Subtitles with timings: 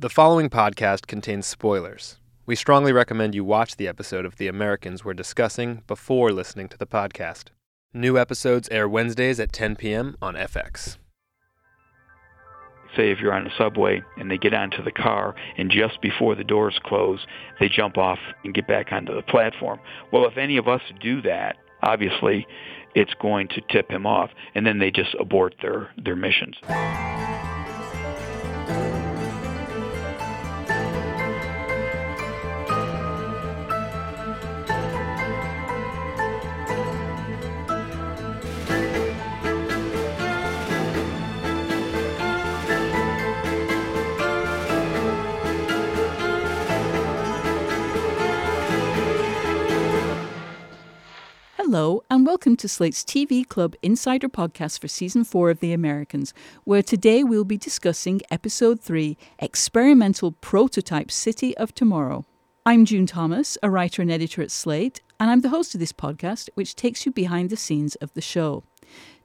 [0.00, 2.16] The following podcast contains spoilers.
[2.46, 6.78] We strongly recommend you watch the episode of The Americans we're discussing before listening to
[6.78, 7.48] the podcast.
[7.92, 10.16] New episodes air Wednesdays at 10 p.m.
[10.22, 10.96] on FX.
[12.96, 16.34] say if you're on a subway and they get onto the car and just before
[16.34, 17.26] the doors close
[17.60, 19.78] they jump off and get back onto the platform
[20.14, 22.46] well if any of us do that obviously
[22.94, 26.56] it's going to tip him off and then they just abort their their missions
[51.72, 56.34] Hello, and welcome to Slate's TV Club Insider Podcast for Season 4 of The Americans,
[56.64, 62.24] where today we'll be discussing Episode 3 Experimental Prototype City of Tomorrow.
[62.66, 65.92] I'm June Thomas, a writer and editor at Slate, and I'm the host of this
[65.92, 68.64] podcast, which takes you behind the scenes of the show.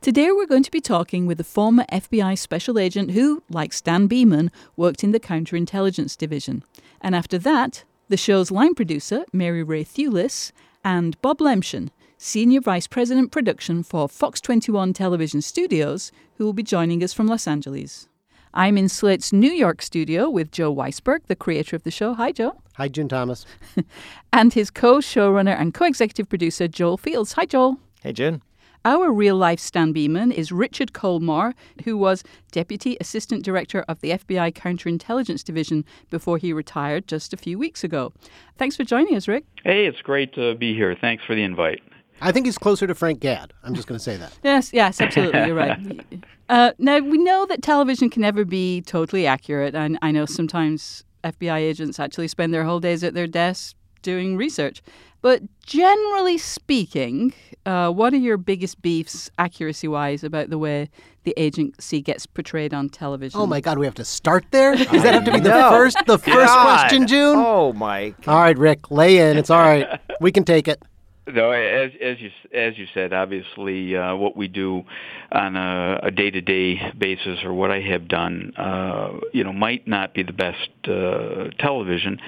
[0.01, 4.05] Today we're going to be talking with a former FBI special agent who, like Stan
[4.05, 6.63] Beeman, worked in the counterintelligence division.
[7.01, 10.51] And after that, the show's line producer, Mary Rae Thewlis,
[10.83, 16.63] and Bob Lemchen, Senior Vice President Production for Fox 21 Television Studios, who will be
[16.63, 18.07] joining us from Los Angeles.
[18.53, 22.13] I'm in Slate's New York studio with Joe Weisberg, the creator of the show.
[22.13, 22.61] Hi, Joe.
[22.75, 23.45] Hi, June Thomas.
[24.33, 27.33] And his co showrunner and co executive producer, Joel Fields.
[27.33, 27.77] Hi, Joel.
[28.01, 28.41] Hey, Jen.
[28.85, 31.53] Our real life Stan Beeman is Richard Kollmar,
[31.85, 37.37] who was Deputy Assistant Director of the FBI Counterintelligence Division before he retired just a
[37.37, 38.13] few weeks ago.
[38.57, 39.45] Thanks for joining us, Rick.
[39.63, 41.81] hey it's great to be here thanks for the invite
[42.21, 43.53] I think he's closer to Frank Gaad.
[43.63, 44.31] I'm just going to say that.
[44.43, 45.45] Yes, yes, absolutely.
[45.45, 45.77] You're right.
[46.47, 51.03] Uh, now, we know that television can never be totally accurate, and I know sometimes
[51.23, 54.83] FBI agents actually spend their whole days at their desks doing research.
[55.23, 57.33] But generally speaking,
[57.65, 60.91] uh, what are your biggest beefs, accuracy wise, about the way
[61.23, 63.39] the agency gets portrayed on television?
[63.39, 64.75] Oh my God, we have to start there.
[64.75, 65.71] Does that have to be the No.
[65.71, 66.63] first, the first God.
[66.63, 67.37] question, June?
[67.39, 68.13] Oh my.
[68.27, 69.37] All right, Rick, lay in.
[69.37, 69.99] It's all right.
[70.21, 70.79] We can take it.
[71.27, 74.83] No, as as you as you said, obviously, uh, what we do
[75.31, 80.21] on a, day-to-day basis, or what I have done, uh, you know, might not be
[80.21, 82.19] the best uh, television.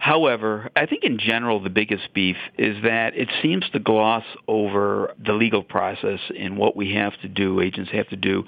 [0.00, 5.14] However, I think in general the biggest beef is that it seems to gloss over
[5.24, 8.42] the legal process and what we have to do, agents have to do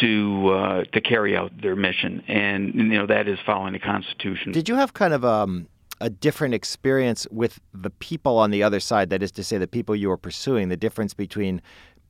[0.00, 4.50] to uh, to carry out their mission, and you know that is following the Constitution.
[4.50, 5.68] Did you have kind of um,
[6.00, 9.10] a different experience with the people on the other side?
[9.10, 10.68] That is to say, the people you are pursuing.
[10.68, 11.60] The difference between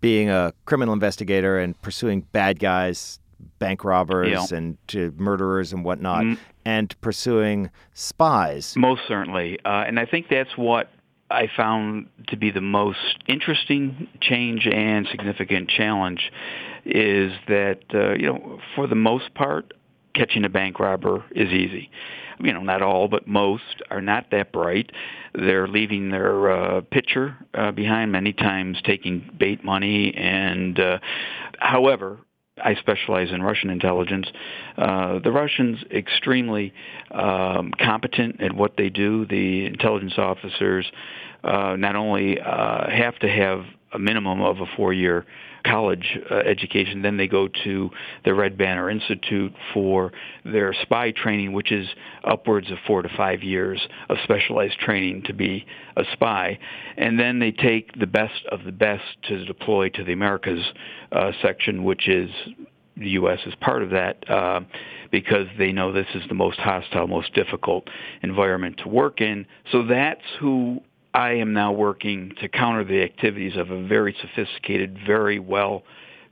[0.01, 3.19] being a criminal investigator and pursuing bad guys,
[3.59, 4.56] bank robbers, Yeah.
[4.56, 6.39] and to murderers and whatnot, Mm.
[6.65, 8.75] and pursuing spies.
[8.77, 10.91] Most certainly, uh, and I think that's what
[11.31, 16.33] I found to be the most interesting change and significant challenge
[16.84, 19.72] is that uh, you know for the most part
[20.15, 21.89] catching a bank robber is easy.
[22.43, 24.91] You know, not all, but most are not that bright.
[25.34, 30.99] They're leaving their uh, pitcher uh, behind many times, taking bait money, and uh,
[31.59, 32.19] however,
[32.62, 34.28] I specialize in Russian intelligence.
[34.77, 36.73] Uh, the Russians extremely
[37.11, 39.27] um, competent at what they do.
[39.27, 40.91] The intelligence officers
[41.45, 45.27] uh, not only uh, have to have a minimum of a four-year
[45.65, 47.91] college uh, education, then they go to
[48.25, 50.12] the Red Banner Institute for
[50.44, 51.87] their spy training, which is
[52.25, 55.66] upwards of four to five years of specialized training to be
[55.97, 56.59] a spy,
[56.97, 60.65] and then they take the best of the best to deploy to the Americas
[61.12, 62.31] uh, section, which is
[62.97, 63.38] the U.S.
[63.47, 64.60] is part of that uh,
[65.10, 67.88] because they know this is the most hostile, most difficult
[68.22, 69.47] environment to work in.
[69.72, 70.81] So that's who
[71.15, 75.82] I am now working to counter the activities of a very sophisticated, very well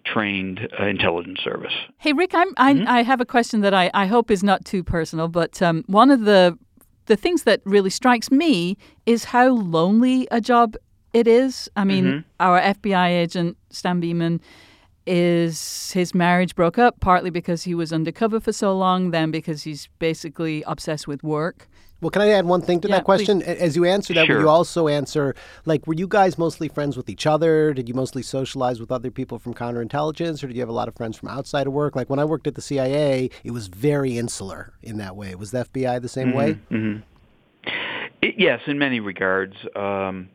[0.05, 1.73] trained uh, intelligence service.
[1.99, 4.83] Hey, Rick, I'm, I, I have a question that I, I hope is not too
[4.83, 6.59] personal, but um, one of the
[7.07, 8.77] the things that really strikes me
[9.07, 10.77] is how lonely a job
[11.15, 11.69] it is.
[11.75, 14.43] I mean, our FBI agent, Stan Beeman,
[15.07, 19.63] is his marriage broke up partly because he was undercover for so long, then because
[19.63, 21.67] he's basically obsessed with work.
[22.01, 23.43] Well, can I add one thing to Yeah, that question?
[23.43, 25.35] A- As you answer that, will you also answer,
[25.65, 27.75] like, were you guys mostly friends with each other?
[27.75, 30.87] Did you mostly socialize with other people from counterintelligence, or did you have a lot
[30.87, 31.97] of friends from outside of work?
[31.97, 35.35] Like, when I worked at the CIA, it was very insular in that way.
[35.35, 36.53] Was the FBI the same way?
[36.69, 36.99] hmm
[38.23, 39.57] It, yes, in many regards.
[39.75, 40.29] Um,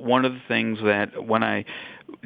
[0.00, 1.64] one of the things that when I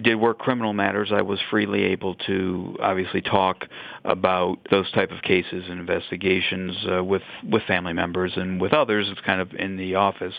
[0.03, 3.67] did work criminal matters, I was freely able to obviously talk
[4.05, 9.09] about those type of cases and investigations uh, with with family members and with others.
[9.11, 10.35] It's kind of in the office.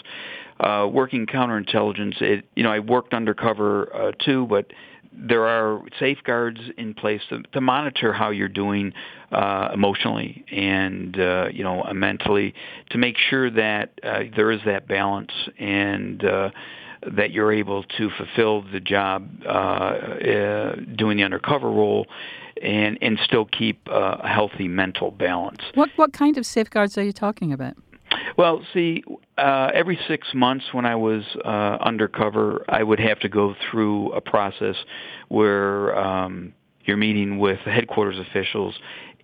[0.60, 4.68] Uh, working counterintelligence, it you know I worked undercover uh, too, but
[5.18, 8.94] there are safeguards in place to, to monitor how you're doing
[9.32, 12.54] uh, emotionally and uh, you know mentally
[12.90, 16.50] to make sure that uh, there is that balance and uh,
[17.16, 22.08] that you're able to fulfill the job uh, uh, doing the undercover role
[22.62, 25.62] and and still keep uh, a healthy mental balance.
[25.74, 27.76] What what kind of safeguards are you talking about?
[28.38, 29.04] Well, see,
[29.38, 34.12] uh, every six months when I was uh, undercover, I would have to go through
[34.14, 34.76] a process
[35.28, 36.54] where um,
[36.86, 38.76] you're meeting with headquarters officials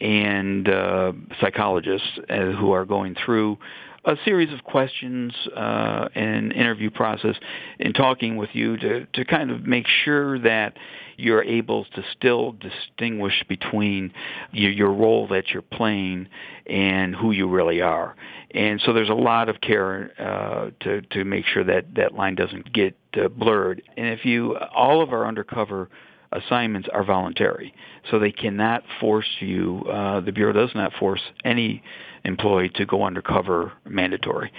[0.01, 3.57] and uh, psychologists uh, who are going through
[4.03, 7.36] a series of questions uh, and interview process
[7.80, 10.75] in talking with you to, to kind of make sure that
[11.18, 14.12] you're able to still distinguish between
[14.51, 16.27] your, your role that you're playing
[16.65, 18.15] and who you really are.
[18.56, 22.33] And so there's a lot of care uh, to to make sure that that line
[22.33, 23.83] doesn't get uh, blurred.
[23.95, 25.89] And if you, all of our undercover
[26.31, 27.74] assignments are voluntary,
[28.10, 29.83] so they cannot force you.
[29.92, 31.83] Uh, the bureau does not force any
[32.24, 34.51] employee to go undercover mandatory.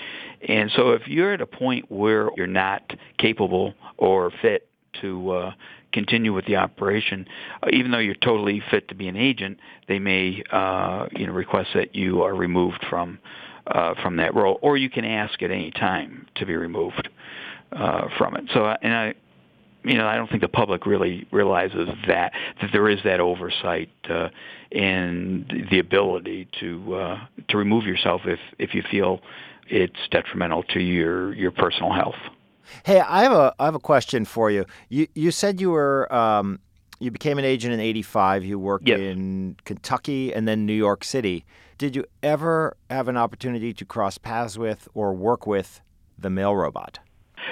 [0.47, 2.83] And so if you're at a point where you're not
[3.19, 4.69] capable or fit
[5.01, 5.53] to uh,
[5.93, 7.27] continue with the operation,
[7.63, 9.59] uh, even though you're totally fit to be an agent,
[9.89, 13.19] they may uh, you know request that you are removed from
[13.67, 17.09] uh, from that role, or you can ask at any time to be removed
[17.73, 18.45] uh, from it.
[18.53, 19.15] So, uh, and I,
[19.85, 23.91] you know, I don't think the public really realizes that that there is that oversight
[24.09, 24.29] uh,
[24.71, 29.21] and the ability to uh, to remove yourself if if you feel
[29.69, 32.17] it's detrimental to your your personal health.
[32.85, 34.65] Hey, I have a I have a question for you.
[34.89, 36.59] You you said you were um,
[37.01, 38.45] you became an agent in '85.
[38.45, 39.01] You worked Yes.
[39.01, 41.45] in Kentucky and then New York City.
[41.79, 45.81] Did you ever have an opportunity to cross paths with or work with
[46.17, 47.01] the mail robot?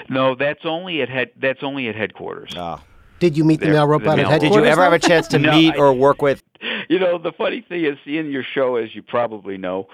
[0.08, 1.30] No, that's only at head.
[1.40, 2.52] That's only at headquarters.
[2.56, 2.80] Oh.
[3.18, 4.56] Did you meet the There- mail the robot at mail- headquarters?
[4.56, 6.42] Did you ever have a chance to No, meet or work with?
[6.88, 9.88] You know, the funny thing is, in your show, as you probably know,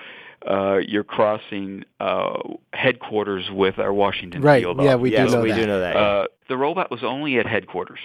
[0.48, 2.34] uh, you're crossing uh,
[2.72, 4.78] headquarters with our Washington Right, field.
[4.80, 5.02] yeah, office.
[5.02, 5.56] we do yes, know we that.
[5.60, 5.94] do know that.
[5.96, 6.00] yeah.
[6.00, 7.98] Uh, the robot was only at headquarters.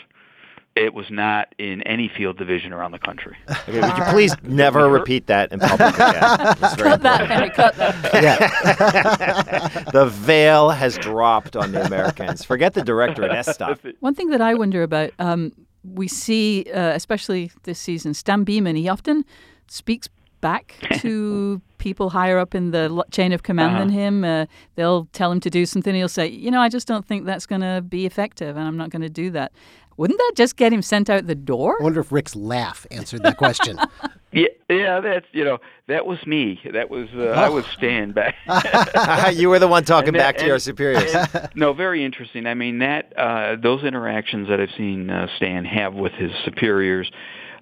[0.75, 3.37] It was not in any field division around the country.
[3.67, 6.19] Okay, would you please never repeat that in public again?
[6.19, 7.29] Cut that, important.
[7.29, 8.23] Henry, cut that.
[8.23, 9.91] Yeah.
[9.91, 12.43] the veil has dropped on the Americans.
[12.43, 13.79] Forget the director and S stuff.
[13.99, 15.51] One thing that I wonder about, um,
[15.83, 19.25] we see, uh, especially this season, Stan Beeman, he often
[19.67, 20.09] speaks
[20.41, 24.23] back to people higher up in the chain of command than him.
[24.23, 24.45] Uh,
[24.75, 25.95] they'll tell him to do something.
[25.95, 28.77] He'll say, you know, I just don't think that's going to be effective and I'm
[28.77, 29.51] not going to do that.
[29.97, 31.77] Wouldn't that just get him sent out the door?
[31.79, 33.77] I wonder if Rick's laugh answered that question.
[34.33, 35.57] Yeah, yeah, that's you know
[35.89, 36.57] that was me.
[36.71, 38.35] That was uh, I was Stan back.
[39.33, 41.13] you were the one talking that- back to your superiors.
[41.13, 42.47] and- no, very interesting.
[42.47, 47.11] I mean that uh, those interactions that I've seen uh, Stan have with his superiors,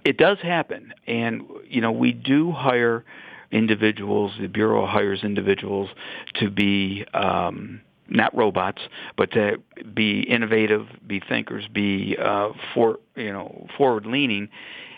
[0.05, 3.03] it does happen, and you know we do hire
[3.51, 4.33] individuals.
[4.39, 5.89] The bureau hires individuals
[6.35, 7.03] to be.
[7.15, 8.81] Um, not robots,
[9.17, 9.57] but to
[9.93, 14.49] be innovative, be thinkers, be uh, for you know forward leaning,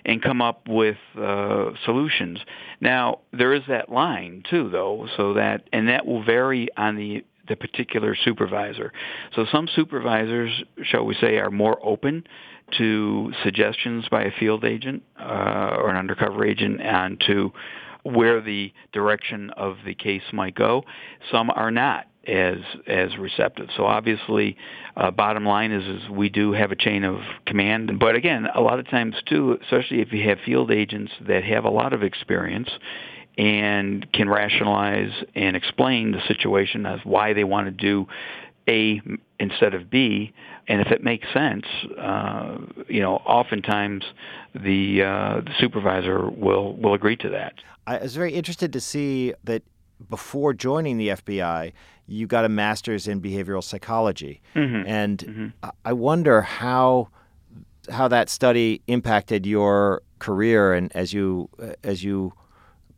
[0.06, 2.40] and come up with uh, solutions.
[2.80, 7.24] Now there is that line too, though, so that and that will vary on the
[7.48, 8.94] the particular supervisor.
[9.36, 12.26] So some supervisors, shall we say, are more open
[12.78, 17.52] to suggestions by a field agent uh, or an undercover agent and to
[18.04, 20.84] where the direction of the case might go.
[21.32, 23.70] Some are not as as receptive.
[23.76, 24.58] So obviously,
[24.96, 28.00] uh, bottom line is is we do have a chain of command.
[28.00, 31.66] But again, a lot of times too, especially if you have field agents that have
[31.66, 32.70] a lot of experience
[33.38, 38.06] and can rationalize and explain the situation as why they want to do
[38.68, 39.02] A
[39.40, 40.34] instead of B,
[40.68, 41.66] and if it makes sense,
[41.98, 44.04] uh, you know, oftentimes
[44.54, 47.54] the uh, the supervisor will will agree to that.
[47.88, 49.64] I was very interested to see that
[50.10, 51.72] before joining the FBI,
[52.08, 54.84] you got a master's in behavioral psychology, Mhm.
[54.88, 55.54] and Mhm.
[55.64, 57.10] I- I wonder how
[57.90, 61.50] how that study impacted your career and as you
[61.84, 62.32] as you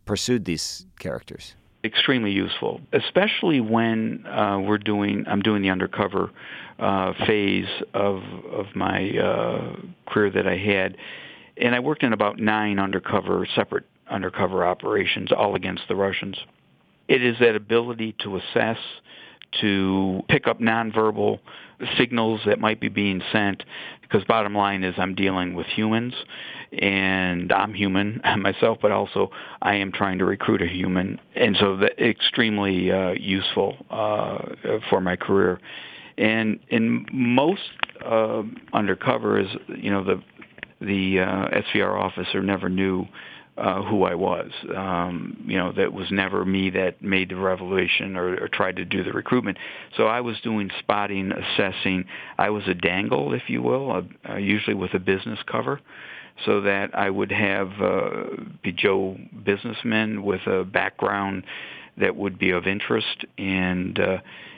[0.05, 1.55] pursued these characters.
[1.85, 5.25] extremely useful, especially when uh, we're doing.
[5.27, 6.31] I'm doing the undercover
[6.79, 9.75] uh, phase of of my uh,
[10.07, 10.97] career that I had,
[11.57, 16.37] and I worked in about nine undercover separate undercover operations, all against the Russians.
[17.07, 18.77] It is that ability to assess,
[19.61, 21.39] to pick up nonverbal
[21.97, 23.63] signals that might be being sent
[24.01, 26.13] because bottom line is I'm dealing with humans
[26.71, 29.31] and I'm human myself, but also
[29.61, 34.37] I am trying to recruit a human, and so that extremely uh, useful uh,
[34.89, 35.59] for my career.
[36.17, 37.61] And in most
[38.05, 38.43] uh,
[38.73, 39.47] undercovers,
[39.81, 40.21] you know, the
[40.79, 43.07] the uh, SVR officer never knew
[43.57, 44.51] uh, who I was.
[44.75, 48.85] Um, you know, that was never me that made the revelation or, or tried to
[48.85, 49.57] do the recruitment.
[49.95, 52.05] So I was doing spotting, assessing.
[52.37, 55.79] I was a dangle, if you will, uh, usually with a business cover
[56.45, 58.23] so that I would have uh,
[58.63, 61.43] be Joe businessmen with a background
[61.97, 63.25] that would be of interest.
[63.37, 64.17] And uh,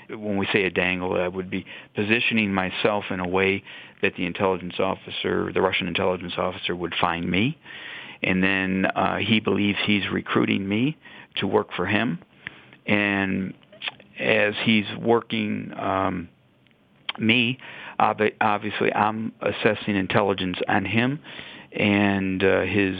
[0.09, 3.63] when we say a dangle, I would be positioning myself in a way
[4.01, 7.57] that the intelligence officer, the Russian intelligence officer, would find me.
[8.25, 10.97] And then uh, he believes he's recruiting me
[11.37, 12.19] to work for him.
[12.85, 13.53] And
[14.19, 16.29] as he's working um,
[17.19, 17.59] me,
[17.99, 21.19] obviously I'm assessing intelligence on him
[21.75, 22.95] and uh, his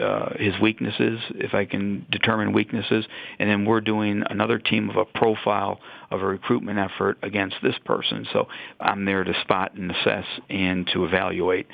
[0.00, 3.06] uh, his weaknesses, if I can determine weaknesses,
[3.38, 5.80] and then we're doing another team of a profile
[6.10, 8.26] of a recruitment effort against this person.
[8.32, 8.48] So
[8.80, 11.66] I'm there to spot and assess and to evaluate.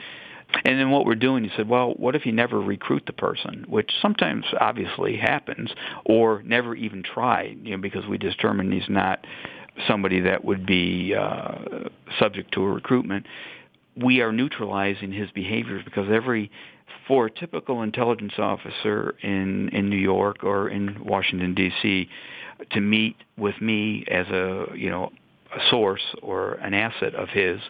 [0.64, 3.64] And then what we're doing, he said, well, what if you never recruit the person,
[3.68, 5.70] which sometimes obviously happens,
[6.04, 9.26] or never even try, you know, because we determine he's not
[9.88, 13.26] somebody that would be uh, subject to a recruitment
[13.96, 16.50] we are neutralizing his behaviors because every
[17.06, 22.08] for a typical intelligence officer in in New York or in Washington D.C.
[22.70, 25.12] to meet with me as a you know
[25.54, 27.60] a source or an asset of his,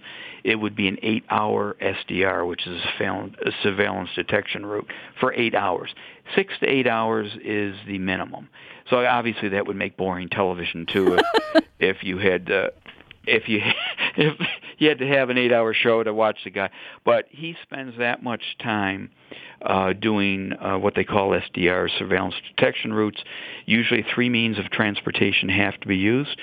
[0.43, 4.89] it would be an eight-hour SDR, which is found a surveillance detection route,
[5.21, 5.95] for eight hours.
[6.35, 8.49] Six to eight hours is the minimum.
[8.91, 11.19] So obviously that would make boring television too
[11.55, 12.69] if, if you had uh,
[13.27, 13.61] if you
[14.17, 14.35] if
[14.79, 16.71] you had to have an eight hour show to watch the guy
[17.05, 19.11] but he spends that much time
[19.65, 23.19] uh, doing uh, what they call SDR surveillance detection routes.
[23.67, 26.39] Usually three means of transportation have to be used.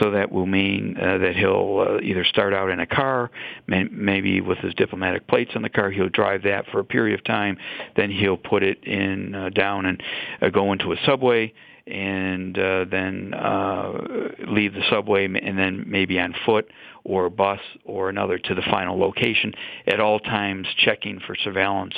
[0.00, 3.30] So that will mean uh, that he'll uh, either start out in a car
[3.66, 7.18] may, maybe with his diplomatic plates on the car he'll drive that for a period
[7.18, 7.56] of time
[7.96, 10.02] then he'll put it in uh, down and
[10.42, 11.52] uh, go into a subway
[11.86, 13.92] and uh, then uh,
[14.48, 16.68] leave the subway and then maybe on foot
[17.04, 19.52] or a bus or another to the final location
[19.86, 21.94] at all times checking for surveillance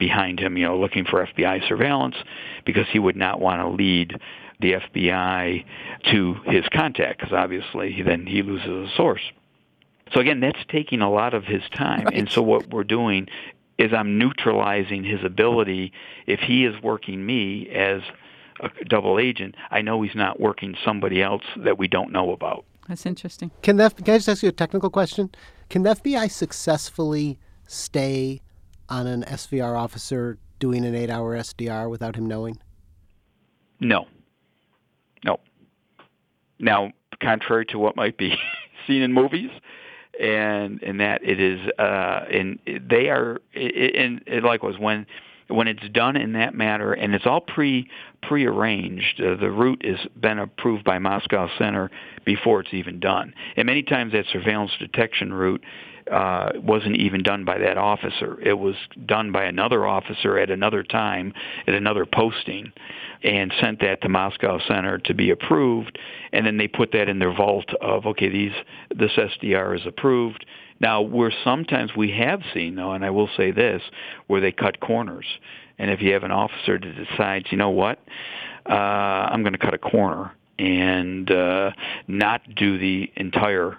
[0.00, 2.16] behind him, you know, looking for FBI surveillance
[2.64, 4.20] because he would not want to lead
[4.58, 5.64] the FBI
[6.10, 9.22] to his contact because obviously then he loses a source.
[10.12, 12.04] So again, that's taking a lot of his time.
[12.06, 12.16] Right.
[12.16, 13.28] And so what we're doing
[13.78, 15.92] is I'm neutralizing his ability
[16.26, 18.02] if he is working me as
[18.60, 22.64] a double agent, I know he's not working somebody else that we don't know about.
[22.88, 23.50] That's interesting.
[23.62, 25.30] Can the, can I just ask you a technical question?
[25.68, 28.40] Can the FBI successfully stay
[28.90, 32.58] on an SVR officer doing an eight-hour SDR without him knowing?
[33.80, 34.06] No.
[35.24, 35.38] No.
[36.58, 36.92] Now,
[37.22, 38.36] contrary to what might be
[38.86, 39.50] seen in movies,
[40.20, 45.06] and in that it is, uh, and they are, and likewise when
[45.50, 47.88] when it's done in that manner and it's all pre
[48.22, 51.90] prearranged, uh, the route has been approved by Moscow Center
[52.24, 53.34] before it's even done.
[53.56, 55.62] And many times that surveillance detection route
[56.10, 58.40] uh, wasn't even done by that officer.
[58.40, 58.74] It was
[59.06, 61.32] done by another officer at another time
[61.66, 62.72] at another posting
[63.22, 65.98] and sent that to Moscow Center to be approved.
[66.32, 68.52] And then they put that in their vault of, okay, these
[68.94, 70.44] this SDR is approved
[70.80, 73.82] now, where sometimes we have seen, though, and I will say this,
[74.28, 75.26] where they cut corners.
[75.78, 77.98] And if you have an officer that decides, you know what,
[78.68, 81.72] uh, I'm going to cut a corner and uh,
[82.06, 83.78] not do the entire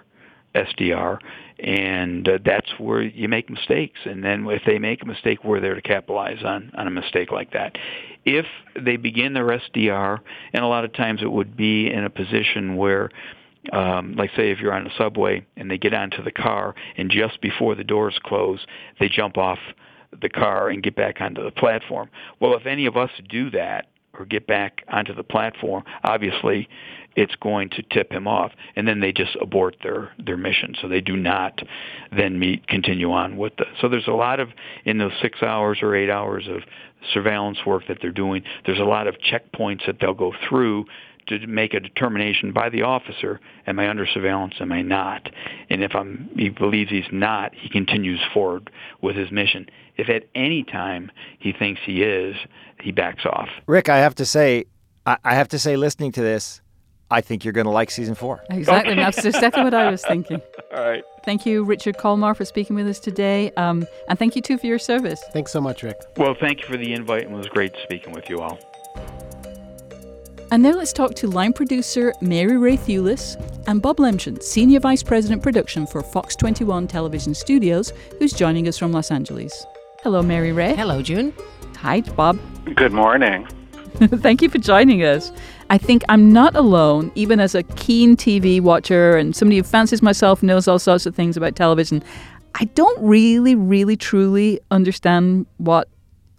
[0.54, 1.18] SDR,
[1.62, 4.00] and uh, that's where you make mistakes.
[4.04, 7.30] And then if they make a mistake, we're there to capitalize on on a mistake
[7.30, 7.76] like that.
[8.24, 8.46] If
[8.78, 10.18] they begin their SDR,
[10.52, 13.10] and a lot of times it would be in a position where
[13.72, 17.10] um, like say if you're on a subway and they get onto the car and
[17.10, 18.66] just before the doors close,
[18.98, 19.58] they jump off
[20.20, 22.10] the car and get back onto the platform.
[22.40, 23.86] Well, if any of us do that
[24.18, 26.68] or get back onto the platform, obviously
[27.14, 28.52] it's going to tip him off.
[28.76, 30.74] And then they just abort their their mission.
[30.80, 31.60] So they do not
[32.14, 34.48] then meet continue on with the so there's a lot of
[34.84, 36.62] in those 6 hours or 8 hours of
[37.12, 40.84] surveillance work that they're doing there's a lot of checkpoints that they'll go through
[41.28, 45.28] to make a determination by the officer, am I under surveillance, am I not?
[45.70, 49.66] And if I'm, he believes he's not, he continues forward with his mission.
[49.96, 52.36] If at any time he thinks he is,
[52.80, 53.48] he backs off.
[53.66, 54.64] Rick, I have to say,
[55.06, 56.60] I have to say, listening to this,
[57.10, 58.42] I think you're going to like season four.
[58.48, 58.94] Exactly.
[58.94, 60.40] That's exactly what I was thinking.
[60.74, 61.04] All right.
[61.24, 63.52] Thank you, Richard Kollmar, for speaking with us today.
[63.52, 65.22] Um, and thank you, too, for your service.
[65.32, 66.00] Thanks so much, Rick.
[66.16, 68.58] Well, thank you for the invite, and it was great speaking with you all.
[70.52, 75.02] And now let's talk to line producer Mary Rae Thewlis and Bob Lemchen, Senior Vice
[75.02, 79.64] President Production for Fox 21 Television Studios, who's joining us from Los Angeles.
[80.02, 80.74] Hello, Mary Rae.
[80.74, 81.32] Hello, June.
[81.78, 82.38] Hi, Bob.
[82.74, 83.46] Good morning.
[83.94, 85.32] Thank you for joining us.
[85.70, 90.02] I think I'm not alone, even as a keen TV watcher and somebody who fancies
[90.02, 92.04] myself, knows all sorts of things about television.
[92.56, 95.88] I don't really, really, truly understand what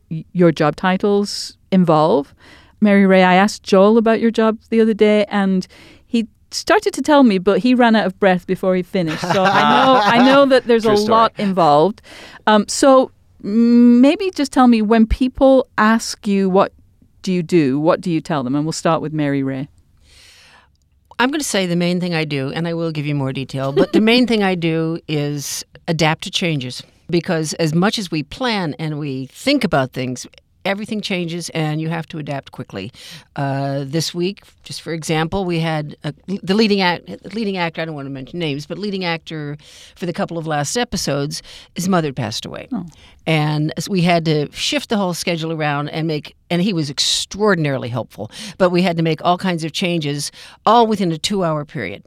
[0.10, 2.36] your job titles involve.
[2.83, 5.65] Mary Rae, I asked Joel about your job the other day, and
[6.05, 9.21] he started to tell me, but he ran out of breath before he finished.
[9.21, 11.11] So I know, I know that there's True a story.
[11.11, 12.01] lot involved.
[12.45, 13.11] Um, so
[13.41, 16.73] maybe just tell me when people ask you what
[17.23, 18.53] do you do, what do you tell them?
[18.55, 19.67] And we'll start with Mary Rae.
[21.19, 23.31] I'm going to say the main thing I do, and I will give you more
[23.31, 26.83] detail, but the main thing I do is adapt to changes.
[27.09, 30.25] Because as much as we plan and we think about things,
[30.65, 32.91] everything changes and you have to adapt quickly.
[33.36, 37.82] Uh, this week, just for example, we had a, the leading act, leading actor.
[37.82, 39.58] I don't want to mention names, but leading actor
[39.96, 41.41] for the couple of last episodes,
[41.75, 42.67] his mother passed away,
[43.25, 46.36] and so we had to shift the whole schedule around and make.
[46.50, 48.29] And he was extraordinarily helpful,
[48.60, 50.32] but we had to make all kinds of changes,
[50.67, 52.03] all within a two-hour period.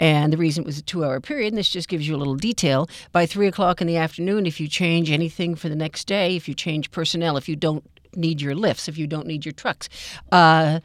[0.00, 2.18] And the reason it was a two hour period, and this just gives you a
[2.18, 6.06] little detail, by three o'clock in the afternoon, if you change anything for the next
[6.06, 7.84] day, if you change personnel, if you don't
[8.16, 9.88] need your lifts, if you don't need your trucks,
[10.32, 10.80] uh,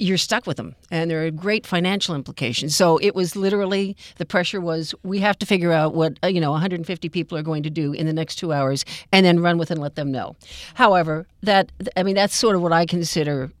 [0.00, 0.74] you're stuck with them.
[0.90, 2.74] And there are great financial implications.
[2.74, 6.40] So it was literally the pressure was we have to figure out what, uh, you
[6.40, 9.58] know, 150 people are going to do in the next two hours and then run
[9.58, 10.36] with and let them know.
[10.74, 13.52] However, that, I mean, that's sort of what I consider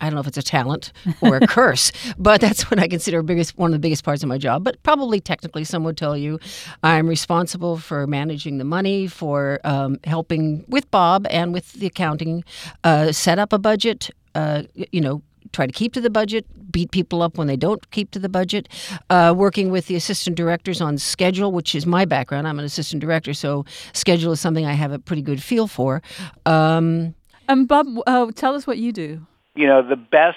[0.00, 3.22] I don't know if it's a talent or a curse, but that's what I consider
[3.22, 4.64] biggest one of the biggest parts of my job.
[4.64, 6.38] But probably technically, some would tell you
[6.82, 12.44] I'm responsible for managing the money, for um, helping with Bob and with the accounting,
[12.84, 14.10] uh, set up a budget.
[14.34, 15.22] Uh, you know,
[15.52, 18.28] try to keep to the budget, beat people up when they don't keep to the
[18.28, 18.68] budget,
[19.08, 22.46] uh, working with the assistant directors on schedule, which is my background.
[22.46, 26.02] I'm an assistant director, so schedule is something I have a pretty good feel for.
[26.44, 27.14] Um,
[27.48, 29.26] And Bob, uh, tell us what you do.
[29.56, 30.36] You know, the best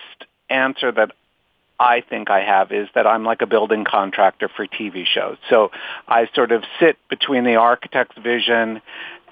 [0.50, 1.12] answer that
[1.80, 5.38] I think I have is that I'm like a building contractor for TV shows.
[5.50, 5.72] So
[6.08, 8.82] I sort of sit between the architect's vision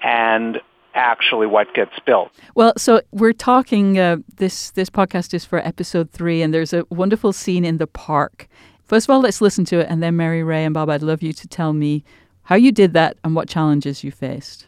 [0.02, 0.60] and
[0.94, 2.30] actually what gets built.
[2.54, 3.98] Well, so we're talking.
[3.98, 7.86] Uh, this this podcast is for episode three, and there's a wonderful scene in the
[7.86, 8.48] park.
[8.84, 11.22] First of all, let's listen to it, and then Mary Rae and Bob, I'd love
[11.22, 12.04] you to tell me
[12.44, 14.66] how you did that and what challenges you faced.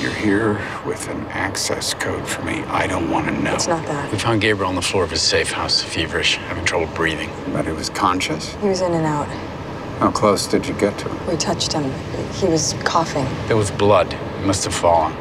[0.00, 2.62] You're here with an access code for me.
[2.64, 3.54] I don't want to know.
[3.54, 4.10] It's not that.
[4.10, 7.28] We found Gabriel on the floor of his safe house, feverish, having trouble breathing.
[7.52, 8.54] But he was conscious.
[8.54, 9.28] He was in and out.
[9.98, 11.26] How close did you get to him?
[11.26, 11.84] We touched him.
[12.32, 13.26] He was coughing.
[13.46, 14.10] There was blood.
[14.14, 15.14] He must have fallen.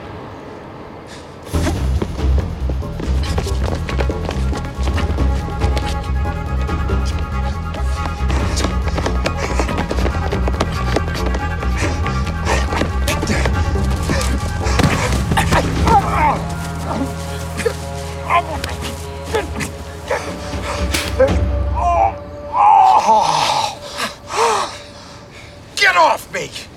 [26.31, 26.67] Get off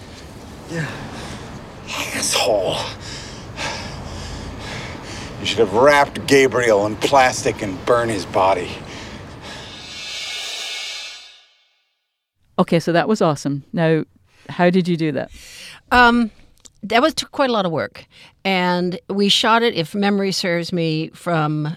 [0.71, 0.83] me!
[2.15, 2.77] Asshole.
[5.41, 8.71] You should have wrapped Gabriel in plastic and burned his body.
[12.59, 13.65] Okay, so that was awesome.
[13.73, 14.05] Now,
[14.49, 15.31] how did you do that?
[15.91, 16.31] Um,
[16.85, 18.07] that was took quite a lot of work,
[18.45, 19.75] and we shot it.
[19.75, 21.77] If memory serves me, from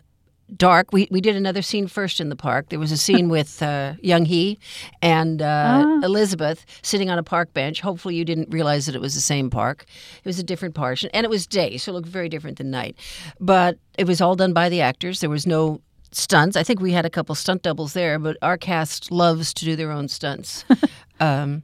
[0.55, 0.91] dark.
[0.91, 2.69] We we did another scene first in the park.
[2.69, 4.59] There was a scene with uh, Young Hee
[5.01, 7.81] and uh, Elizabeth sitting on a park bench.
[7.81, 9.85] Hopefully, you didn't realize that it was the same park.
[10.17, 12.71] It was a different part, and it was day, so it looked very different than
[12.71, 12.95] night.
[13.39, 15.19] But it was all done by the actors.
[15.19, 15.81] There was no
[16.11, 16.55] stunts.
[16.55, 19.75] I think we had a couple stunt doubles there, but our cast loves to do
[19.75, 20.63] their own stunts.
[21.19, 21.63] um,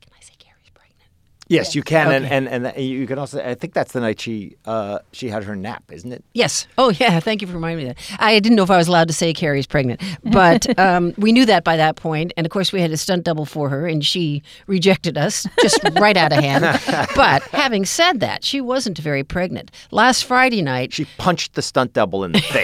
[0.00, 1.10] can I say Carrie's pregnant?
[1.50, 2.16] Yes, you can, Okay.
[2.16, 3.44] and, and and you can also.
[3.44, 6.24] I think that's the night she uh, she had her nap, isn't it?
[6.32, 6.66] Yes.
[6.78, 7.18] Oh, yeah.
[7.20, 7.98] Thank you for reminding me that.
[8.20, 11.44] I didn't know if I was allowed to say Keri's pregnant, but um, we knew
[11.46, 12.32] that by that point.
[12.36, 15.80] And of course, we had a stunt double for her, and she rejected us just
[15.98, 16.64] right out of hand.
[17.16, 19.70] But having said that, she wasn't very pregnant.
[19.90, 22.40] Last Friday night, She punched the stunt double in the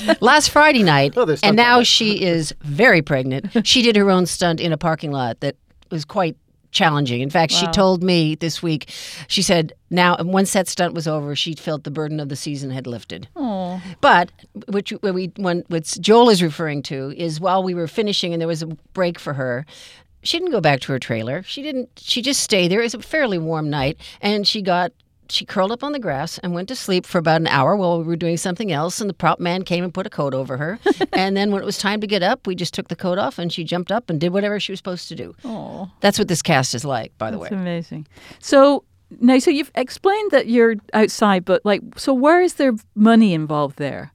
[0.00, 0.20] face.
[0.20, 1.84] last Friday night, Oh, and stunt now double.
[1.84, 3.66] she is very pregnant.
[3.66, 5.54] She did her own stunt in a parking lot that
[5.90, 6.36] was quite
[6.70, 7.20] challenging.
[7.20, 8.90] In fact, she told me this week,
[9.28, 12.70] she said, now once that stunt was over, she felt the burden of the season
[12.70, 13.28] had lifted.
[13.36, 14.30] Oh, But
[14.68, 18.40] which what we when what Joel is referring to is while we were finishing and
[18.40, 19.66] there was a break for her,
[20.22, 21.42] she didn't go back to her trailer.
[21.42, 21.88] She didn't.
[21.96, 22.80] She just stayed there.
[22.80, 24.92] It was a fairly warm night, and she got.
[25.30, 27.98] She curled up on the grass and went to sleep for about an hour while
[27.98, 29.00] we were doing something else.
[29.00, 30.78] And the prop man came and put a coat over her.
[31.12, 33.38] and then when it was time to get up, we just took the coat off
[33.38, 35.34] and she jumped up and did whatever she was supposed to do.
[35.44, 37.56] oh, That's what this cast is like, by the that's way.
[37.56, 38.06] amazing.
[38.40, 38.84] So
[39.20, 43.76] now, so you've explained that you're outside, but like, so where is there money involved
[43.76, 44.12] there?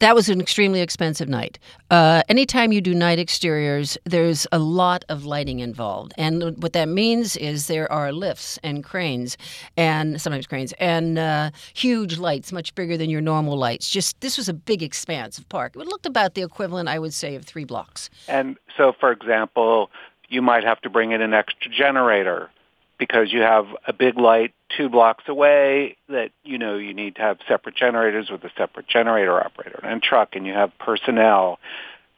[0.00, 1.58] That was an extremely expensive night.
[1.90, 6.14] Uh, anytime you do night exteriors, there's a lot of lighting involved.
[6.16, 9.36] And what that means is there are lifts and cranes,
[9.76, 13.90] and sometimes cranes, and uh, huge lights, much bigger than your normal lights.
[13.90, 15.74] Just this was a big expanse of park.
[15.74, 18.08] It looked about the equivalent, I would say, of three blocks.
[18.28, 19.90] And so, for example,
[20.28, 22.50] you might have to bring in an extra generator
[22.98, 27.22] because you have a big light two blocks away that you know you need to
[27.22, 31.58] have separate generators with a separate generator operator and truck and you have personnel.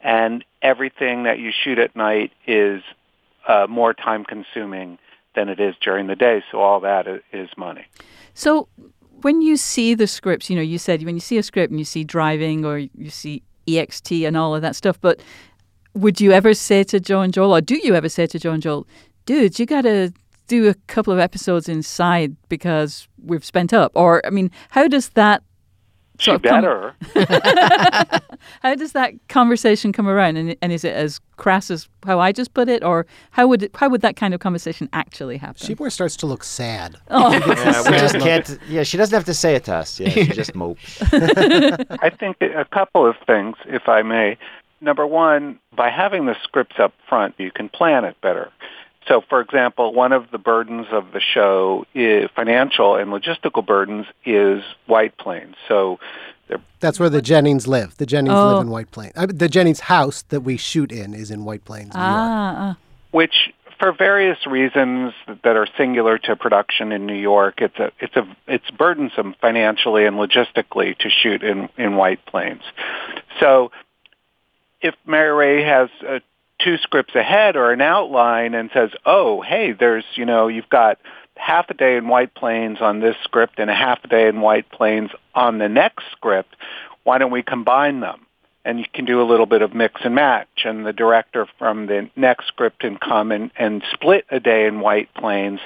[0.01, 2.83] And everything that you shoot at night is
[3.47, 4.99] uh, more time consuming
[5.35, 7.87] than it is during the day so all that is money.
[8.35, 8.69] So
[9.21, 11.79] when you see the scripts, you know, you said when you see a script and
[11.79, 15.21] you see driving or you see EXT and all of that stuff, but
[15.95, 18.53] would you ever say to Joe and Joel, or do you ever say to Joe
[18.53, 18.87] and Joel,
[19.27, 20.13] dudes, you got to
[20.51, 23.93] do a couple of episodes inside because we've spent up?
[23.95, 25.43] Or, I mean, how does that
[26.19, 26.95] she sort of come- better
[28.63, 30.37] how does that conversation come around?
[30.37, 33.63] And, and is it as crass as how I just put it, or how would
[33.63, 35.67] it, how would that kind of conversation actually happen?
[35.67, 36.97] Shebor starts to look sad.
[37.11, 37.31] Oh.
[37.33, 38.59] Yeah, we just can't.
[38.69, 40.01] Yeah, she doesn't have to say it to us.
[40.01, 41.01] Yeah, she just mopes.
[41.13, 44.37] I think a couple of things, if I may.
[44.81, 48.51] Number one, by having the scripts up front, you can plan it better.
[49.11, 54.07] So, for example, one of the burdens of the show, is, financial and logistical burdens,
[54.25, 55.57] is White Plains.
[55.67, 55.99] So,
[56.79, 57.97] That's where the Jennings live.
[57.97, 58.53] The Jennings Oh.
[58.55, 59.13] live in White Plains.
[59.17, 62.11] I, the Jennings house that we shoot in is in White Plains, New York.
[62.13, 62.77] ah, ah.
[63.11, 68.15] which for various reasons that are singular to production in New York, it's a it's
[68.17, 72.63] a it's burdensome financially and logistically to shoot in in White Plains.
[73.41, 73.71] So
[74.83, 76.19] if Mary Rae has uh,
[76.65, 80.99] two scripts ahead or an outline and says, "Oh, hey, there's you know you've got
[81.37, 84.41] half a day in White Plains on this script and a half a day in
[84.41, 86.55] White Plains on the next script,
[87.05, 88.27] why don't we combine them?"
[88.65, 90.49] and you can do a little bit of mix and match.
[90.65, 94.81] And the director from the next script can come and, and split a day in
[94.81, 95.61] White Plains,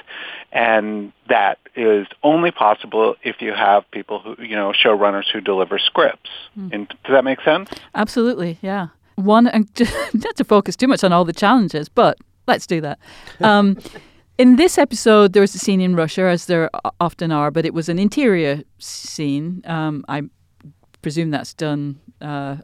[0.51, 5.77] and that is only possible if you have people who you know showrunners who deliver
[5.77, 6.29] scripts.
[6.53, 6.69] Hmm.
[6.71, 7.69] And does that make sense?
[7.93, 8.87] Absolutely, yeah.
[9.15, 9.69] One, and
[10.13, 12.99] not to focus too much on all the challenges, but let's do that.
[13.41, 13.77] Um,
[14.37, 17.73] in this episode, there was a scene in Russia, as there often are, but it
[17.73, 19.61] was an interior scene.
[19.65, 20.23] Um, I
[21.01, 22.57] presume that's done uh,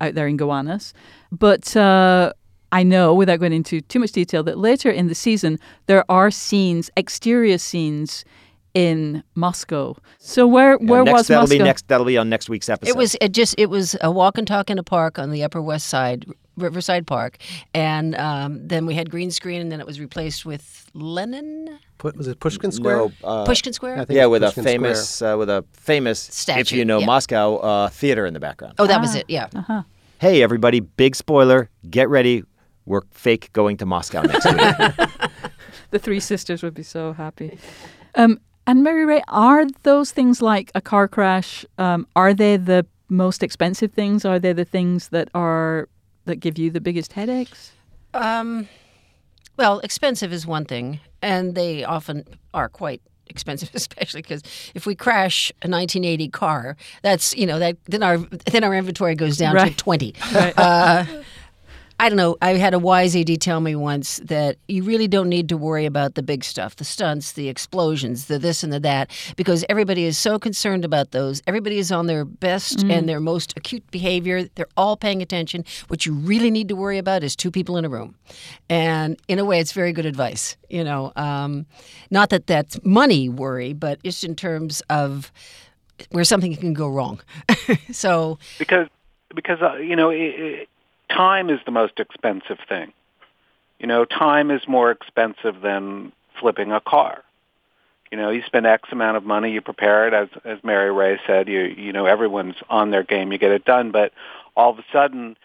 [0.00, 0.92] out there in Gowanus.
[1.32, 2.32] But uh,
[2.72, 6.30] I know, without going into too much detail, that later in the season, there are
[6.30, 8.24] scenes, exterior scenes
[8.74, 9.96] in Moscow.
[10.18, 11.58] So where, Yeah, where next, was that'll Moscow?
[11.58, 11.88] be next.
[11.88, 12.90] That'll be on next week's episode.
[12.90, 15.42] It was it just it was a walk and talk in a park on the
[15.42, 16.26] Upper West Side,
[16.56, 17.38] Riverside Park,
[17.74, 22.16] and um, then we had green screen, and then it was replaced with Lenin Put,
[22.16, 22.96] was it Pushkin Square?
[22.96, 23.12] no.
[23.24, 23.94] Uh, Pushkin Square.
[23.94, 26.84] I think yeah, it's with a Pushkin famous, uh, with a famous, if Statue, you
[26.84, 27.06] know yeah.
[27.06, 28.74] Moscow, uh, theater in the background.
[28.78, 29.24] Oh, that was it.
[29.28, 29.48] Yeah.
[30.20, 30.80] Hey, everybody!
[30.80, 31.70] Big spoiler.
[31.88, 32.44] Get ready.
[32.86, 35.08] We're fake going to Moscow next week.
[35.90, 37.58] The three sisters would be so happy.
[38.14, 41.64] Um, and Mary Ray, are those things like a car crash?
[41.78, 44.24] Um, are they the most expensive things?
[44.24, 45.88] Are they the things that are
[46.26, 47.72] that give you the biggest headaches?
[48.14, 48.68] Um,
[49.56, 54.42] well, expensive is one thing, and they often are quite expensive, especially because
[54.74, 58.18] if we crash a 1980 car, that's you know that then our
[58.52, 59.72] then our inventory goes down Right.
[59.72, 60.14] to 20.
[60.34, 60.54] Right.
[60.58, 61.04] Uh,
[62.00, 62.36] I don't know.
[62.40, 65.84] I had a wise AD tell me once that you really don't need to worry
[65.84, 70.04] about the big stuff, the stunts, the explosions, the this and the that, because everybody
[70.04, 71.42] is so concerned about those.
[71.48, 74.44] Everybody is on their best and their most acute behavior.
[74.54, 75.64] They're all paying attention.
[75.88, 78.14] What you really need to worry about is two people in a room.
[78.70, 80.56] And in a way, it's very good advice.
[80.68, 81.66] You know, um,
[82.10, 85.32] not that that's money worry, but it's in terms of
[86.10, 87.20] where something can go wrong.
[87.90, 88.86] so because
[89.34, 90.68] because uh, you know it, it,
[91.10, 92.92] time is the most expensive thing.
[93.78, 97.22] You know, time is more expensive than flipping a car.
[98.10, 101.18] You know, you spend X amount of money, you prepare it, as as Mary Rae
[101.26, 101.48] said.
[101.48, 103.90] You you know, everyone's on their game, you get it done.
[103.90, 104.12] But
[104.56, 105.36] all of a sudden,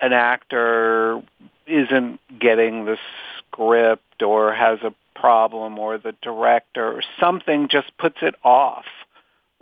[0.00, 1.22] an actor
[1.66, 2.98] isn't getting the
[3.38, 8.84] script or has a problem or the director or something just puts it off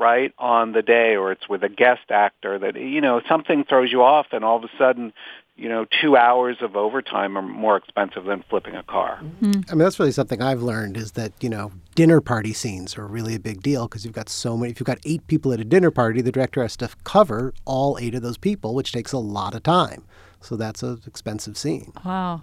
[0.01, 3.93] right on the day or it's with a guest actor that you know something throws
[3.93, 5.13] you off and all of a sudden
[5.57, 9.21] you know two hours of overtime are more expensive than flipping a car.
[9.23, 9.61] Mm-hmm.
[9.69, 13.07] i mean that's really something i've learned is that you know dinner party scenes are
[13.07, 15.61] really a big deal because you've got so many if you've got eight people at
[15.61, 19.13] a dinner party the director has to cover all eight of those people which takes
[19.13, 20.03] a lot of time.
[20.43, 21.93] So that's an expensive scene.
[22.03, 22.43] Wow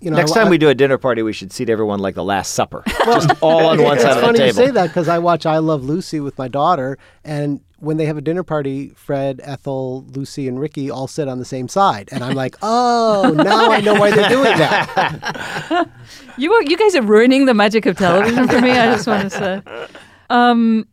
[0.00, 2.14] you know, Next time I, we do a dinner party, we should seat everyone like
[2.14, 4.30] the Last Supper, well, just all on one side of the table.
[4.30, 7.60] It's funny you say that because I watch I Love Lucy with my daughter, and
[7.80, 11.44] when they have a dinner party, Fred, Ethel, Lucy, and Ricky all sit on the
[11.44, 15.88] same side, and I'm like, oh, now I know why they're doing that.
[16.36, 18.70] you are, you guys are ruining the magic of television for me.
[18.70, 19.62] I just want to say,
[20.30, 20.86] um,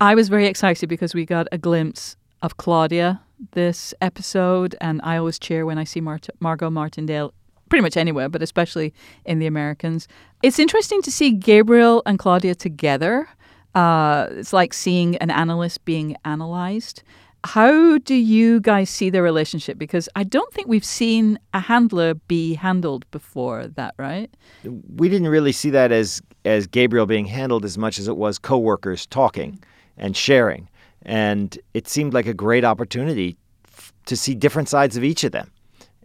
[0.00, 3.20] I was very excited because we got a glimpse of Claudia
[3.52, 7.32] this episode, and I always cheer when I see Mar- Margot Martindale
[7.68, 8.92] pretty much anywhere, but especially
[9.24, 10.08] in the Americans.
[10.42, 13.28] It's interesting to see Gabriel and Claudia together.
[13.74, 17.02] Uh, it's like seeing an analyst being analyzed.
[17.44, 19.78] How do you guys see their relationship?
[19.78, 24.30] Because I don't think we've seen a handler be handled before that, right?
[24.64, 28.38] We didn't really see that as as Gabriel being handled as much as it was
[28.38, 29.62] coworkers talking
[29.96, 30.68] and sharing.
[31.02, 35.32] And it seemed like a great opportunity f- to see different sides of each of
[35.32, 35.50] them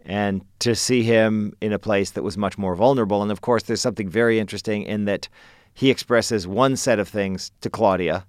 [0.04, 3.22] and to see him in a place that was much more vulnerable.
[3.22, 5.28] And of course, there's something very interesting in that
[5.72, 8.26] he expresses one set of things to Claudia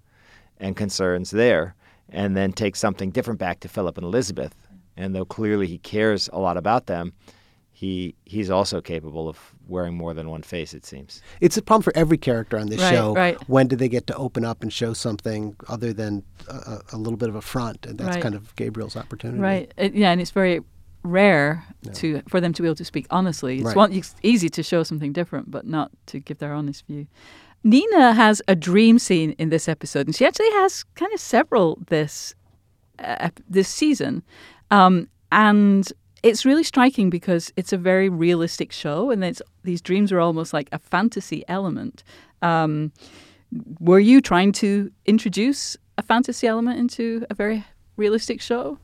[0.59, 1.75] and concerns there,
[2.09, 4.55] and then takes something different back to Philip and Elizabeth.
[4.95, 7.13] And though clearly he cares a lot about them,
[7.73, 10.73] he he's also capable of wearing more than one face.
[10.73, 13.13] It seems it's a problem for every character on this right, show.
[13.13, 13.49] Right.
[13.49, 17.17] When do they get to open up and show something other than a, a little
[17.17, 17.85] bit of a front?
[17.85, 18.23] And that's right.
[18.23, 19.41] kind of Gabriel's opportunity.
[19.41, 19.73] Right.
[19.75, 20.61] It, yeah, and it's very
[21.05, 21.63] rare
[21.93, 23.57] to for them to be able to speak honestly.
[23.57, 23.75] It's, right.
[23.75, 27.07] one, it's easy to show something different, but not to give their honest view.
[27.63, 31.79] Nina has a dream scene in this episode, and she actually has kind of several
[31.87, 32.35] this
[32.99, 34.23] uh, this season,
[34.71, 35.91] um, and
[36.23, 40.53] it's really striking because it's a very realistic show, and it's these dreams are almost
[40.53, 42.03] like a fantasy element.
[42.41, 42.91] Um,
[43.79, 47.63] were you trying to introduce a fantasy element into a very
[47.97, 48.77] realistic show?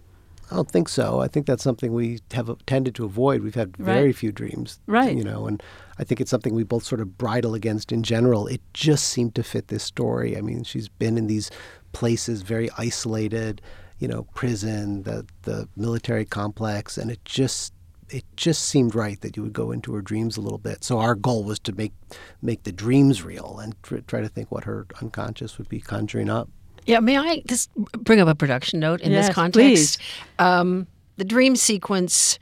[0.52, 1.22] I don't think so.
[1.22, 3.42] I think that's something we have tended to avoid.
[3.42, 4.16] We've had very right.
[4.16, 5.16] few dreams, right?
[5.16, 5.64] You know, and
[5.98, 8.48] I think it's something we both sort of bridle against in general.
[8.48, 10.38] It just seemed to fit this story.
[10.38, 11.52] I mean, she's been in these
[11.94, 13.62] places, very isolated,
[14.00, 17.74] you know, prison, the the military complex, and it just
[18.10, 20.84] it just seemed right that you would go into her dreams a little bit.
[20.84, 21.94] So our goal was to make
[22.42, 23.74] make the dreams real and
[24.06, 26.50] try to think what her unconscious would be conjuring up.
[26.86, 29.56] Yeah, may I just bring up a production note in yes, this context?
[29.56, 29.98] Please.
[30.40, 32.40] Um, the dream sequence.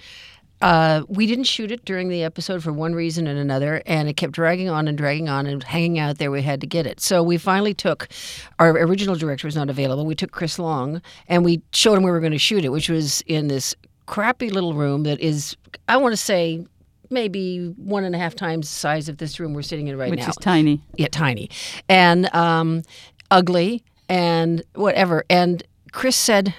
[0.62, 4.18] Uh, we didn't shoot it during the episode for one reason and another, and it
[4.18, 6.32] kept dragging on and dragging on and hanging out there.
[6.32, 7.00] We had to get it.
[7.00, 8.10] So we finally took
[8.60, 10.06] our original director was not available.
[10.06, 12.70] We took Chris Long and we showed him where we were going to shoot it,
[12.70, 13.74] which was in this
[14.06, 15.56] crappy little room that is,
[15.88, 16.66] I want to say,
[17.10, 20.10] maybe one and a half times the size of this room we're sitting in right
[20.10, 20.26] which now.
[20.26, 20.82] Which is tiny.
[20.98, 21.50] Yeah, tiny.
[21.88, 22.84] And um,
[23.32, 25.24] ugly and whatever.
[25.30, 26.54] And Chris said,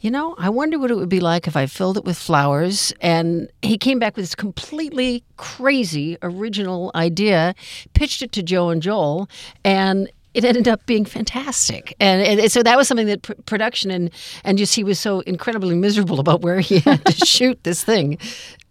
[0.00, 2.92] you know, I wonder what it would be like if I filled it with flowers.
[3.00, 7.54] And he came back with this completely crazy original idea,
[7.94, 9.28] pitched it to Joe and Joel,
[9.64, 11.96] and it ended up being fantastic.
[11.98, 14.10] And, and so that was something that pr- production and
[14.44, 18.18] and just he was so incredibly miserable about where he had to shoot this thing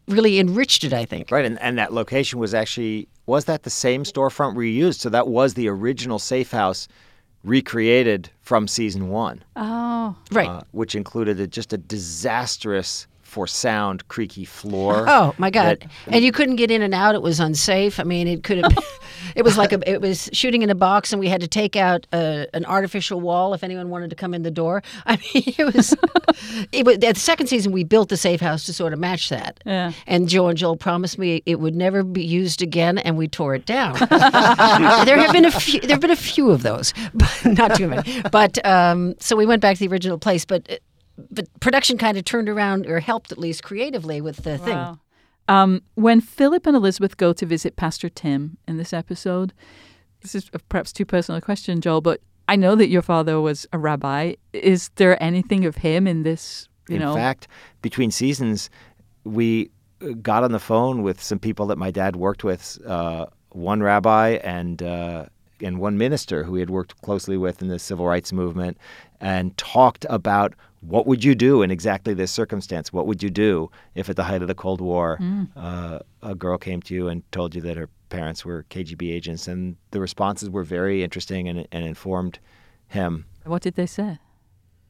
[0.08, 1.32] really enriched it, I think.
[1.32, 5.02] Right, and, and that location was actually was that the same storefront we used?
[5.02, 6.88] So that was the original safe house
[7.44, 9.44] recreated from season one.
[9.56, 10.48] Oh, right.
[10.50, 15.06] Uh, which included a, just a disastrous for sound creaky floor.
[15.18, 15.80] Oh my god!
[15.80, 17.16] That, and you couldn't get in and out.
[17.16, 18.00] It was unsafe.
[18.00, 18.78] I mean, it could have.
[19.36, 21.76] it was like a, it was shooting in a box, and we had to take
[21.76, 24.84] out a, an artificial wall if anyone wanted to come in the door.
[25.06, 25.96] I mean, it was.
[26.72, 27.72] it was at the second season.
[27.72, 29.60] We built the safe house to sort of match that.
[29.66, 29.94] Yeah.
[30.08, 33.56] And Joe and Joel promised me it would never be used again, and we tore
[33.56, 33.94] it down.
[34.10, 35.80] there have been a few.
[35.80, 38.22] There have been a few of those, but not too many.
[38.32, 40.80] But um, so we went back to the original place, but
[41.32, 44.66] but production kind of turned around or helped at least creatively with the wow.
[44.66, 45.00] thing.
[45.50, 49.54] Um, when Philip and Elizabeth go to visit Pastor Tim in this episode,
[50.22, 53.66] this is perhaps too personal a question, Joel, but I know that your father was
[53.72, 54.36] a rabbi.
[54.54, 56.68] Is there anything of him in this?
[56.90, 57.14] You in know?
[57.14, 57.48] fact,
[57.82, 58.70] between seasons,
[59.24, 59.70] we
[60.02, 63.82] uh, got on the phone with some people that my dad worked with, uh, one
[63.82, 65.26] rabbi and uh,
[65.62, 68.78] and one minister who he had worked closely with in the civil rights movement
[69.20, 72.94] and talked about what would you do in exactly this circumstance?
[72.94, 75.50] What would you do if at the height of the Cold War Mm.
[75.56, 79.48] uh, a girl came to you and told you that her parents were KGB agents?
[79.48, 82.40] And the responses were very interesting and, and informed
[82.88, 83.26] him.
[83.44, 84.20] What did they say?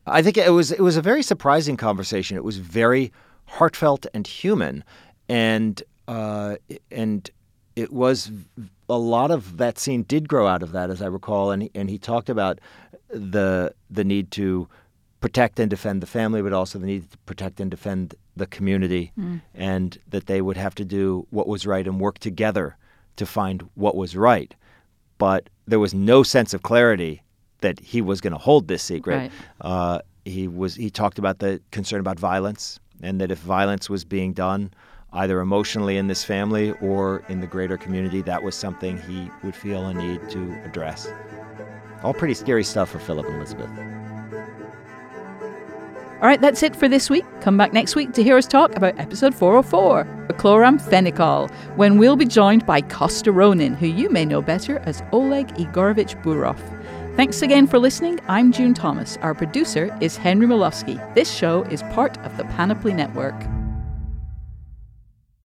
[0.06, 2.38] I think it was it was a very surprising conversation.
[2.38, 3.12] It was very
[3.46, 4.84] heartfelt and human,
[5.30, 6.56] and uh,
[6.92, 7.30] and
[7.76, 8.32] it was
[8.90, 11.52] a lot of that scene did grow out of that, as I recall.
[11.52, 12.60] And he, and he talked about
[13.10, 14.68] the the need to
[15.20, 19.12] protect and defend the family, but also the need to protect and defend the community,
[19.18, 19.42] Mm.
[19.56, 22.78] and that they would have to do what was right and work together
[23.16, 24.54] to find what was right.
[25.18, 27.24] But there was no sense of clarity
[27.62, 29.16] that he was going to hold this secret.
[29.18, 29.32] Right.
[29.62, 34.06] Uh, he was he talked about the concern about violence and that if violence was
[34.06, 34.72] being done
[35.14, 39.56] either emotionally in this family or in the greater community, that was something he would
[39.56, 41.08] feel a need to address.
[42.04, 43.70] All pretty scary stuff for Philip and Elizabeth.
[46.20, 47.26] All right, that's it for this week.
[47.42, 52.26] Come back next week to hear us talk about episode 404, chloramphenicol, when we'll be
[52.26, 56.58] joined by Costa Ronin, who you may know better as Oleg Igorovich Burov.
[57.16, 58.20] Thanks again for listening.
[58.28, 59.18] I'm June Thomas.
[59.18, 60.98] Our producer is Henry Molofsky.
[61.14, 63.36] This show is part of the Panoply Network.